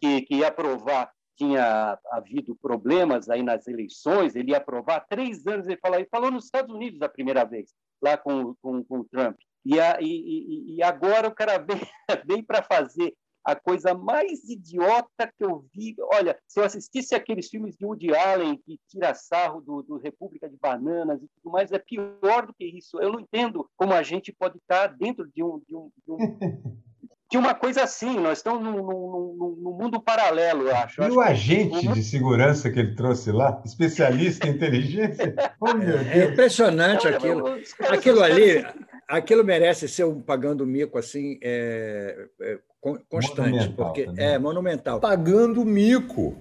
[0.00, 5.66] que, que ia aprovar tinha havido problemas aí nas eleições, ele ia aprovar três anos,
[5.66, 9.04] ele falou, ele falou nos Estados Unidos a primeira vez, lá com, com, com o
[9.04, 9.36] Trump.
[9.64, 11.80] E, a, e, e, agora o cara vem,
[12.24, 15.94] vem para fazer a coisa mais idiota que eu vi.
[16.12, 20.48] Olha, se eu assistisse aqueles filmes de Woody Allen que tira sarro do, do República
[20.48, 22.98] de Bananas e tudo mais, é pior do que isso.
[23.00, 26.18] Eu não entendo como a gente pode estar dentro de um, de um, de um
[27.34, 28.18] de uma coisa assim.
[28.20, 31.02] Nós estamos num, num, num mundo paralelo, eu acho.
[31.02, 35.34] E acho o agente de segurança que ele trouxe lá, especialista em inteligência?
[35.60, 37.58] Oh, é impressionante aquilo.
[37.88, 38.62] Aquilo ali,
[39.08, 42.58] aquilo merece ser um pagando mico assim é, é,
[43.08, 44.24] constante, monumental porque também.
[44.24, 45.00] é monumental.
[45.00, 46.36] Pagando mico.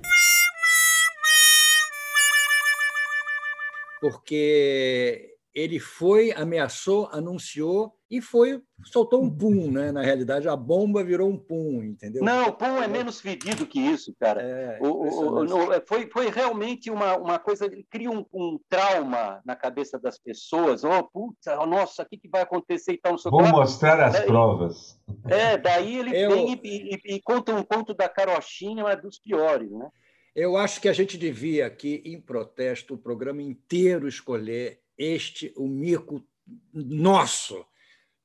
[4.02, 9.92] Porque ele foi, ameaçou, anunciou e foi, soltou um pum, né?
[9.92, 12.24] Na realidade, a bomba virou um pum, entendeu?
[12.24, 14.42] Não, o pum é menos fedido que isso, cara.
[14.42, 19.42] É, o, o, o, foi, foi realmente uma, uma coisa, ele cria um, um trauma
[19.46, 20.84] na cabeça das pessoas.
[20.84, 23.16] Oh, puta, nossa, o que, que vai acontecer então?
[23.26, 25.00] Vou mostrar as daí, provas.
[25.28, 26.32] É, daí ele Eu...
[26.32, 29.90] vem e, e, e, conta um conto da carochinha, mas dos piores, né?
[30.36, 35.68] Eu acho que a gente devia aqui, em protesto, o programa inteiro escolher este, o
[35.68, 36.24] mico
[36.74, 37.66] nosso.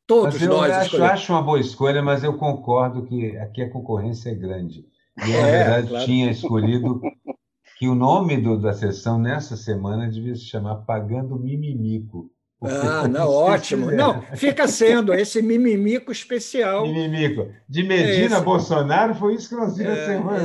[0.07, 1.13] Todos mas eu nós acho, escolhemos.
[1.13, 4.87] acho uma boa escolha, mas eu concordo que aqui a concorrência é grande.
[5.19, 6.05] E eu, na é, verdade, claro.
[6.07, 7.01] tinha escolhido
[7.79, 12.31] que o nome do, da sessão nessa semana devia se chamar Pagando Mimimico.
[12.61, 13.91] Ah, não, ótimo.
[13.93, 16.83] Não, fica sendo esse mimimico especial.
[16.83, 17.53] Mimimico.
[17.69, 20.45] De Medina é Bolsonaro, foi isso que nós vimos é, semana.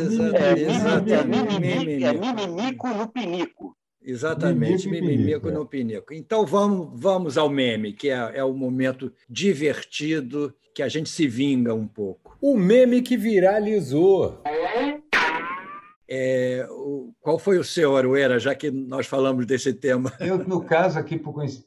[1.25, 3.75] Mimimico, é mimimico no pinico.
[4.05, 6.13] Exatamente, mimimico no pinico.
[6.13, 11.27] Então vamos, vamos ao meme, que é, é o momento divertido que a gente se
[11.27, 12.37] vinga um pouco.
[12.41, 14.41] O meme que viralizou.
[16.09, 20.11] É, o, qual foi o seu, Arueira, já que nós falamos desse tema?
[20.19, 21.19] Eu, no caso aqui,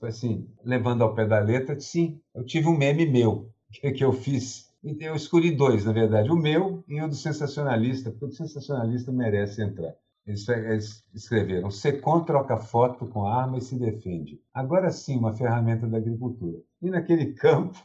[0.02, 4.12] assim, levando ao pé da letra, sim, eu tive um meme meu, que, que eu
[4.12, 4.70] fiz.
[5.00, 9.62] Eu escolhi dois, na verdade, o meu e o do sensacionalista, porque o sensacionalista merece
[9.62, 9.94] entrar.
[10.26, 14.40] Eles escreveram: SECOM troca foto com arma e se defende.
[14.52, 16.58] Agora sim, uma ferramenta da agricultura.
[16.82, 17.78] E naquele campo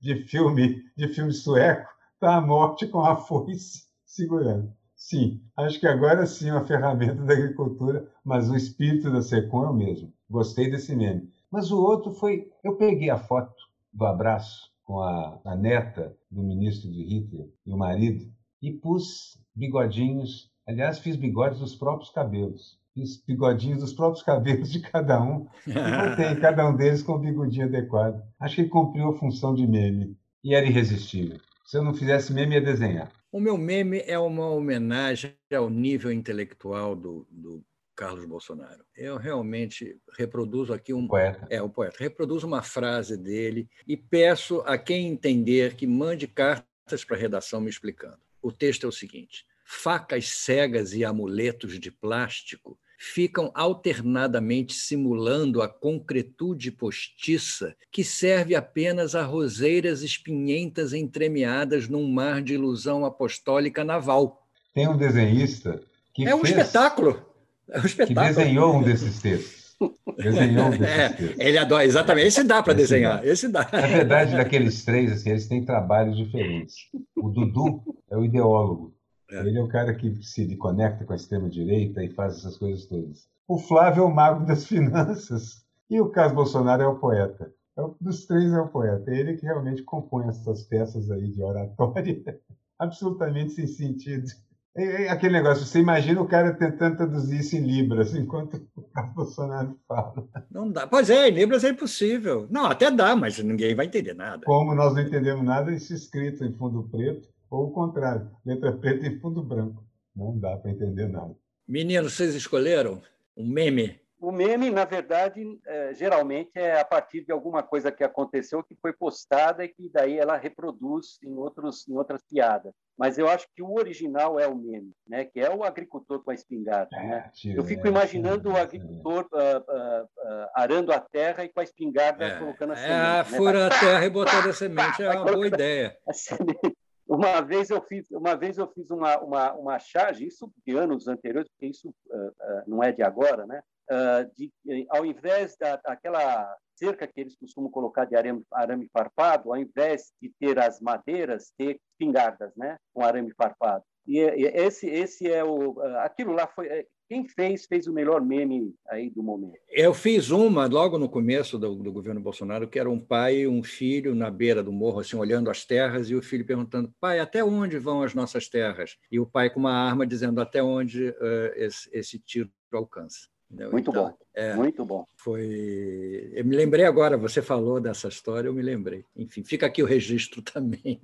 [0.00, 4.72] de filme, de filme sueco, está a morte com a foice segurando.
[4.94, 9.70] Sim, acho que agora sim uma ferramenta da agricultura, mas o espírito da SECOM é
[9.70, 10.12] o mesmo.
[10.30, 11.28] Gostei desse meme.
[11.50, 13.52] Mas o outro foi: eu peguei a foto
[13.92, 19.36] do abraço com a, a neta do ministro de Hitler e o marido e pus
[19.52, 22.78] bigodinhos Aliás, fiz bigodes dos próprios cabelos.
[22.94, 27.18] Fiz bigodinhos dos próprios cabelos de cada um e botei cada um deles com o
[27.18, 28.22] bigodinho adequado.
[28.38, 31.38] Acho que cumpriu a função de meme e era irresistível.
[31.64, 33.10] Se eu não fizesse meme, ia desenhar.
[33.30, 37.64] O meu meme é uma homenagem ao nível intelectual do, do
[37.96, 38.84] Carlos Bolsonaro.
[38.94, 41.06] Eu realmente reproduzo aqui um.
[41.06, 41.46] Poeta.
[41.48, 41.96] É, o poeta.
[41.98, 47.60] Reproduzo uma frase dele e peço a quem entender que mande cartas para a redação
[47.60, 48.18] me explicando.
[48.42, 55.68] O texto é o seguinte: facas cegas e amuletos de plástico ficam alternadamente simulando a
[55.68, 64.46] concretude postiça que serve apenas a roseiras espinhentas entremeadas num mar de ilusão apostólica naval.
[64.72, 65.82] Tem um desenhista
[66.14, 67.26] que é um fez, espetáculo.
[67.68, 68.26] É um espetáculo.
[68.28, 69.76] Que desenhou um desses textos.
[70.16, 71.40] Desenhou um desses é, textos.
[71.40, 72.28] Ele adora, exatamente.
[72.28, 73.20] Esse dá para desenhar.
[73.20, 73.26] Dá.
[73.26, 73.68] Esse dá.
[73.72, 76.76] Na verdade, daqueles três, assim, eles têm trabalhos diferentes.
[77.16, 78.94] O Dudu é o ideólogo.
[79.32, 79.40] É.
[79.40, 83.26] Ele é o cara que se conecta com a extrema-direita e faz essas coisas todas.
[83.48, 85.62] O Flávio é o mago das finanças.
[85.88, 87.52] E o Carlos Bolsonaro é o poeta.
[87.78, 89.10] É dos três é o poeta.
[89.10, 92.22] É ele que realmente compõe essas peças aí de oratória,
[92.78, 94.28] absolutamente sem sentido.
[94.74, 98.82] É, é aquele negócio, você imagina o cara tentando traduzir isso em Libras, enquanto o
[98.82, 100.28] Carlos Bolsonaro fala.
[100.50, 100.86] Não dá.
[100.86, 102.46] Pois é, em Libras é impossível.
[102.50, 104.44] Não, até dá, mas ninguém vai entender nada.
[104.44, 109.06] Como nós não entendemos nada, isso escrito em fundo preto ou o contrário, letra preta
[109.06, 109.84] e fundo branco.
[110.16, 111.36] Não dá para entender nada.
[111.68, 113.00] Meninos, vocês escolheram
[113.36, 114.00] um meme?
[114.18, 118.74] O meme, na verdade, é, geralmente é a partir de alguma coisa que aconteceu que
[118.80, 122.72] foi postada e que daí ela reproduz em, outros, em outras piadas.
[122.96, 125.24] Mas eu acho que o original é o meme, né?
[125.24, 126.96] que é o agricultor com a espingarda.
[126.96, 127.30] É, né?
[127.54, 132.24] Eu fico imaginando o agricultor uh, uh, uh, arando a terra e com a espingarda
[132.24, 132.94] é, colocando a semente.
[132.94, 133.24] É, né?
[133.24, 135.98] fura a terra e botando a semente, é uma boa ideia.
[136.06, 136.76] A semente.
[137.06, 141.08] Uma vez eu fiz, uma vez eu fiz uma, uma, uma charge, isso de anos
[141.08, 143.62] anteriores, porque isso uh, uh, não é de agora, né?
[143.90, 149.52] Uh, de, ao invés da, daquela cerca que eles costumam colocar de arame, arame farpado,
[149.52, 152.76] ao invés de ter as madeiras, ter espingardas, né?
[152.94, 153.84] Com arame farpado.
[154.06, 155.80] E, e esse, esse é o.
[155.98, 156.86] Aquilo lá foi.
[157.08, 159.58] Quem fez, fez o melhor meme aí do momento.
[159.68, 163.48] Eu fiz uma logo no começo do, do, governo Bolsonaro, que era um pai e
[163.48, 167.20] um filho na beira do morro, assim, olhando as terras, e o filho perguntando: pai,
[167.20, 168.96] até onde vão as nossas terras?
[169.10, 173.32] E o pai com uma arma dizendo: até onde uh, esse, esse tiro alcança.
[173.70, 174.16] Muito então, bom.
[174.34, 175.04] É, muito bom.
[175.14, 176.32] Foi.
[176.32, 179.04] Eu me lembrei agora, você falou dessa história, eu me lembrei.
[179.14, 181.00] Enfim, fica aqui o registro também.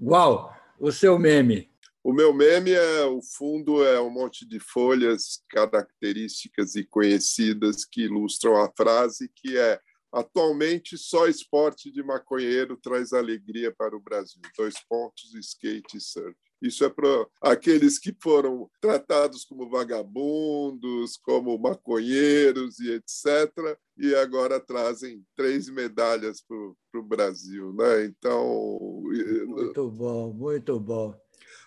[0.00, 0.54] Uau!
[0.78, 1.68] O seu meme.
[2.02, 8.02] O meu meme é o fundo é um monte de folhas características e conhecidas que
[8.02, 9.78] ilustram a frase que é
[10.12, 14.40] atualmente só esporte de maconheiro traz alegria para o Brasil.
[14.56, 16.36] Dois pontos, skate e surf.
[16.60, 23.78] Isso é para aqueles que foram tratados como vagabundos, como maconheiros e etc.
[23.96, 27.72] E agora trazem três medalhas para o Brasil.
[27.72, 28.04] Né?
[28.04, 29.02] Então.
[29.46, 31.14] Muito bom, muito bom.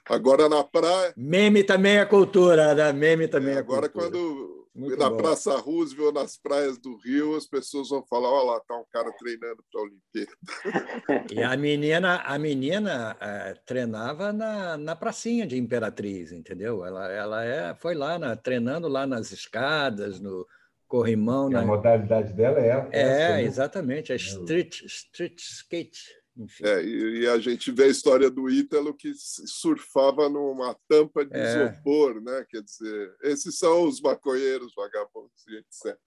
[0.10, 1.14] Agora na praia.
[1.16, 2.92] Meme também é cultura, né?
[2.92, 4.12] Meme também é, é agora, cultura.
[4.12, 5.18] quando muito na bom.
[5.18, 8.86] Praça Roosevelt, ou nas praias do Rio, as pessoas vão falar: olha lá, tá um
[8.92, 11.32] cara treinando para a Olimpíada.
[11.32, 16.84] E a menina, a menina é, treinava na, na pracinha de Imperatriz, entendeu?
[16.84, 20.48] Ela, ela é, foi lá na, treinando lá nas escadas, no
[20.88, 21.50] corrimão.
[21.50, 21.62] Na...
[21.62, 22.88] A modalidade dela é.
[22.92, 23.44] É, essa, né?
[23.44, 26.23] exatamente, é street, street skate.
[26.64, 31.38] É, e, e, a gente vê a história do Ítalo que surfava numa tampa de
[31.38, 31.44] é.
[31.44, 32.44] isopor, né?
[32.50, 35.98] Quer dizer, esses são os maconheiros, vagabundos e etc.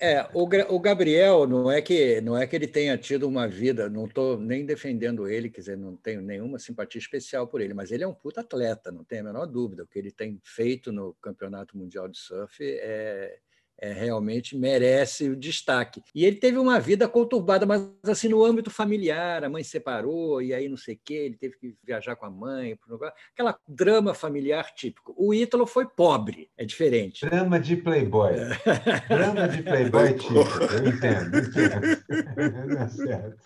[0.00, 0.44] É, o,
[0.74, 4.38] o Gabriel não é que não é que ele tenha tido uma vida, não estou
[4.38, 8.08] nem defendendo ele, quer dizer, não tenho nenhuma simpatia especial por ele, mas ele é
[8.08, 9.82] um puta atleta, não tem a menor dúvida.
[9.82, 13.38] O que ele tem feito no Campeonato Mundial de Surf é,
[13.78, 16.02] é, realmente merece o destaque.
[16.14, 20.54] E ele teve uma vida conturbada, mas assim no âmbito familiar, a mãe separou e
[20.54, 22.78] aí não sei o quê, ele teve que viajar com a mãe,
[23.32, 25.14] aquela drama familiar típico.
[25.16, 27.26] O Ítalo foi pobre, é diferente.
[27.26, 28.34] Drama de playboy.
[28.34, 29.08] É.
[29.08, 31.38] Drama de playboy típico, eu entendo.
[31.38, 31.86] entendo.
[32.78, 33.36] É certo.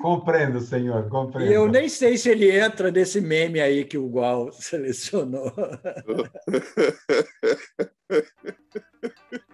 [0.00, 1.50] Compreendo, senhor, compreendo.
[1.50, 5.52] E eu nem sei se ele entra nesse meme aí que o Gual selecionou.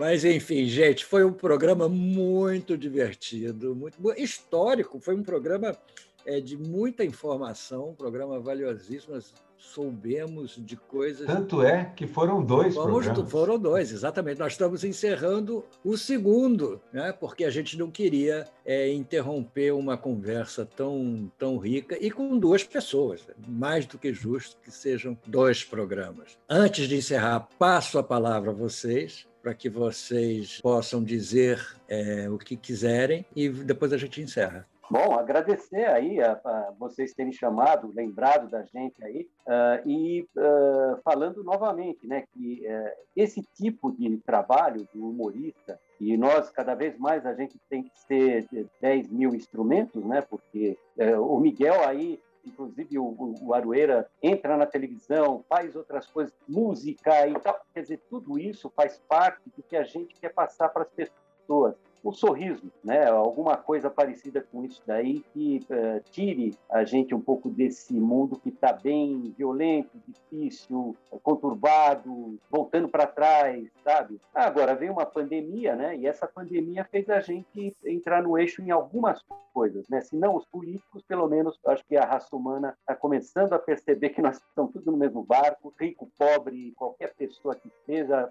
[0.00, 4.98] Mas, enfim, gente, foi um programa muito divertido, muito histórico.
[4.98, 5.76] Foi um programa
[6.24, 9.12] é, de muita informação, um programa valiosíssimo.
[9.12, 11.26] Nós soubemos de coisas.
[11.26, 13.30] Tanto é que foram dois Vamos, programas.
[13.30, 14.38] Foram dois, exatamente.
[14.38, 17.12] Nós estamos encerrando o segundo, né?
[17.12, 22.64] porque a gente não queria é, interromper uma conversa tão, tão rica e com duas
[22.64, 23.20] pessoas.
[23.46, 26.38] Mais do que justo que sejam dois programas.
[26.48, 32.38] Antes de encerrar, passo a palavra a vocês para que vocês possam dizer é, o
[32.38, 34.66] que quiserem e depois a gente encerra.
[34.90, 41.00] Bom, agradecer aí a, a, vocês terem chamado, lembrado da gente aí, uh, e uh,
[41.04, 46.98] falando novamente, né, que uh, esse tipo de trabalho do humorista, e nós, cada vez
[46.98, 48.48] mais, a gente tem que ser
[48.80, 50.76] 10 mil instrumentos, né, porque
[51.20, 57.34] o Miguel aí, inclusive o, o Aroeira, entra na televisão, faz outras coisas, música e
[57.34, 60.90] tal, quer dizer, tudo isso faz parte do que a gente quer passar para as
[60.90, 63.06] pessoas o sorriso, né?
[63.06, 68.38] Alguma coisa parecida com isso daí que uh, tire a gente um pouco desse mundo
[68.38, 74.20] que está bem violento, difícil, conturbado, voltando para trás, sabe?
[74.34, 75.96] Agora veio uma pandemia, né?
[75.96, 80.00] E essa pandemia fez a gente entrar no eixo em algumas coisas, né?
[80.00, 84.10] Se não os políticos, pelo menos acho que a raça humana está começando a perceber
[84.10, 88.28] que nós estamos tudo no mesmo barco, rico, pobre, qualquer pessoa que seja,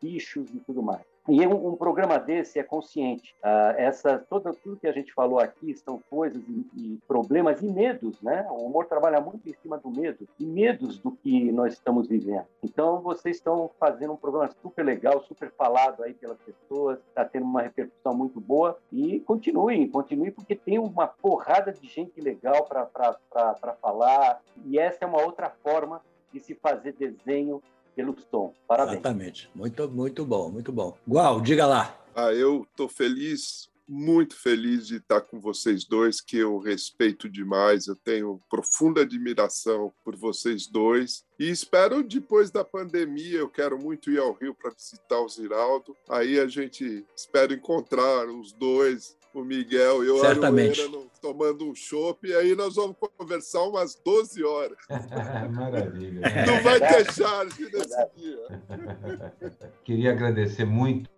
[0.00, 1.13] bichos e tudo mais.
[1.26, 3.34] E um, um, programa desse é consciente.
[3.42, 8.20] Uh, essa, tudo que a gente falou aqui são coisas e, e, problemas e medos,
[8.20, 8.46] né?
[8.50, 12.44] O humor trabalha muito em cima do medo e medos do que nós estamos vivendo.
[12.62, 17.46] Então, vocês estão fazendo um programa super legal, super falado aí pelas pessoas, está tendo
[17.46, 23.74] uma repercussão muito boa e continuem, continuem, porque tem uma porrada de gente legal para
[23.80, 27.62] falar e essa é uma outra forma de se fazer desenho
[27.94, 28.52] pelo som.
[28.66, 28.94] Parabéns.
[28.94, 29.50] Exatamente.
[29.54, 30.96] Muito, muito bom, muito bom.
[31.06, 31.98] Gual, diga lá.
[32.14, 37.86] Ah, eu estou feliz, muito feliz de estar com vocês dois, que eu respeito demais.
[37.86, 41.24] Eu tenho profunda admiração por vocês dois.
[41.38, 45.96] E espero, depois da pandemia, eu quero muito ir ao Rio para visitar o Ziraldo.
[46.08, 50.82] Aí a gente espera encontrar os dois o Miguel e eu Certamente.
[50.88, 54.76] No, tomando um chopp, e aí nós vamos conversar umas 12 horas.
[55.52, 56.20] Maravilha.
[56.46, 58.62] Não vai ter charge nesse dia.
[59.84, 61.13] Queria agradecer muito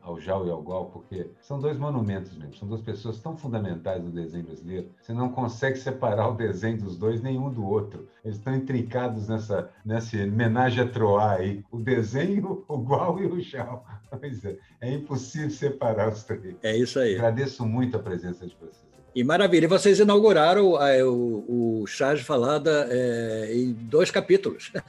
[0.00, 4.02] ao Jal e ao Gual, porque são dois monumentos mesmo, são duas pessoas tão fundamentais
[4.02, 4.90] do desenho brasileiro.
[5.00, 8.08] Você não consegue separar o desenho dos dois nenhum do outro.
[8.24, 11.64] Eles estão intrincados nessa, nessa homenagem a Troar aí.
[11.70, 13.84] O desenho, o Gual e o Jal.
[14.10, 16.56] Pois é, é impossível separar os três.
[16.62, 17.14] É isso aí.
[17.16, 18.88] Agradeço muito a presença de vocês.
[19.18, 19.64] E maravilha.
[19.64, 24.70] E vocês inauguraram é, o, o Charge Falada é, em dois capítulos.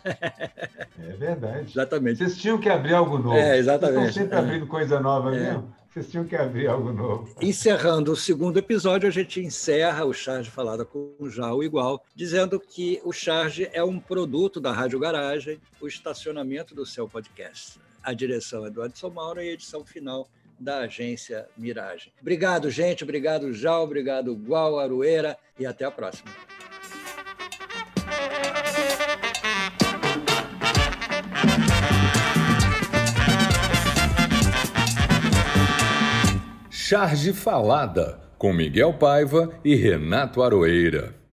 [1.01, 1.71] É verdade.
[1.71, 2.17] exatamente.
[2.17, 3.35] Vocês tinham que abrir algo novo.
[3.35, 4.13] É, exatamente.
[4.13, 5.39] Vocês estão sempre abrindo coisa nova é.
[5.39, 5.73] mesmo?
[5.89, 7.33] Vocês tinham que abrir algo novo.
[7.41, 12.59] Encerrando o segundo episódio, a gente encerra o Charge Falada com já o igual, dizendo
[12.59, 17.79] que o Charge é um produto da Rádio Garagem, o estacionamento do seu podcast.
[18.03, 20.29] A direção é do Edson Mauro e a edição final
[20.59, 22.11] da agência Miragem.
[22.19, 23.03] Obrigado, gente.
[23.03, 23.83] Obrigado, Jal.
[23.83, 25.37] Obrigado, Gual Aroeira.
[25.57, 26.29] E até a próxima.
[36.69, 41.18] Charge Falada, com Miguel Paiva e Renato Aroeira.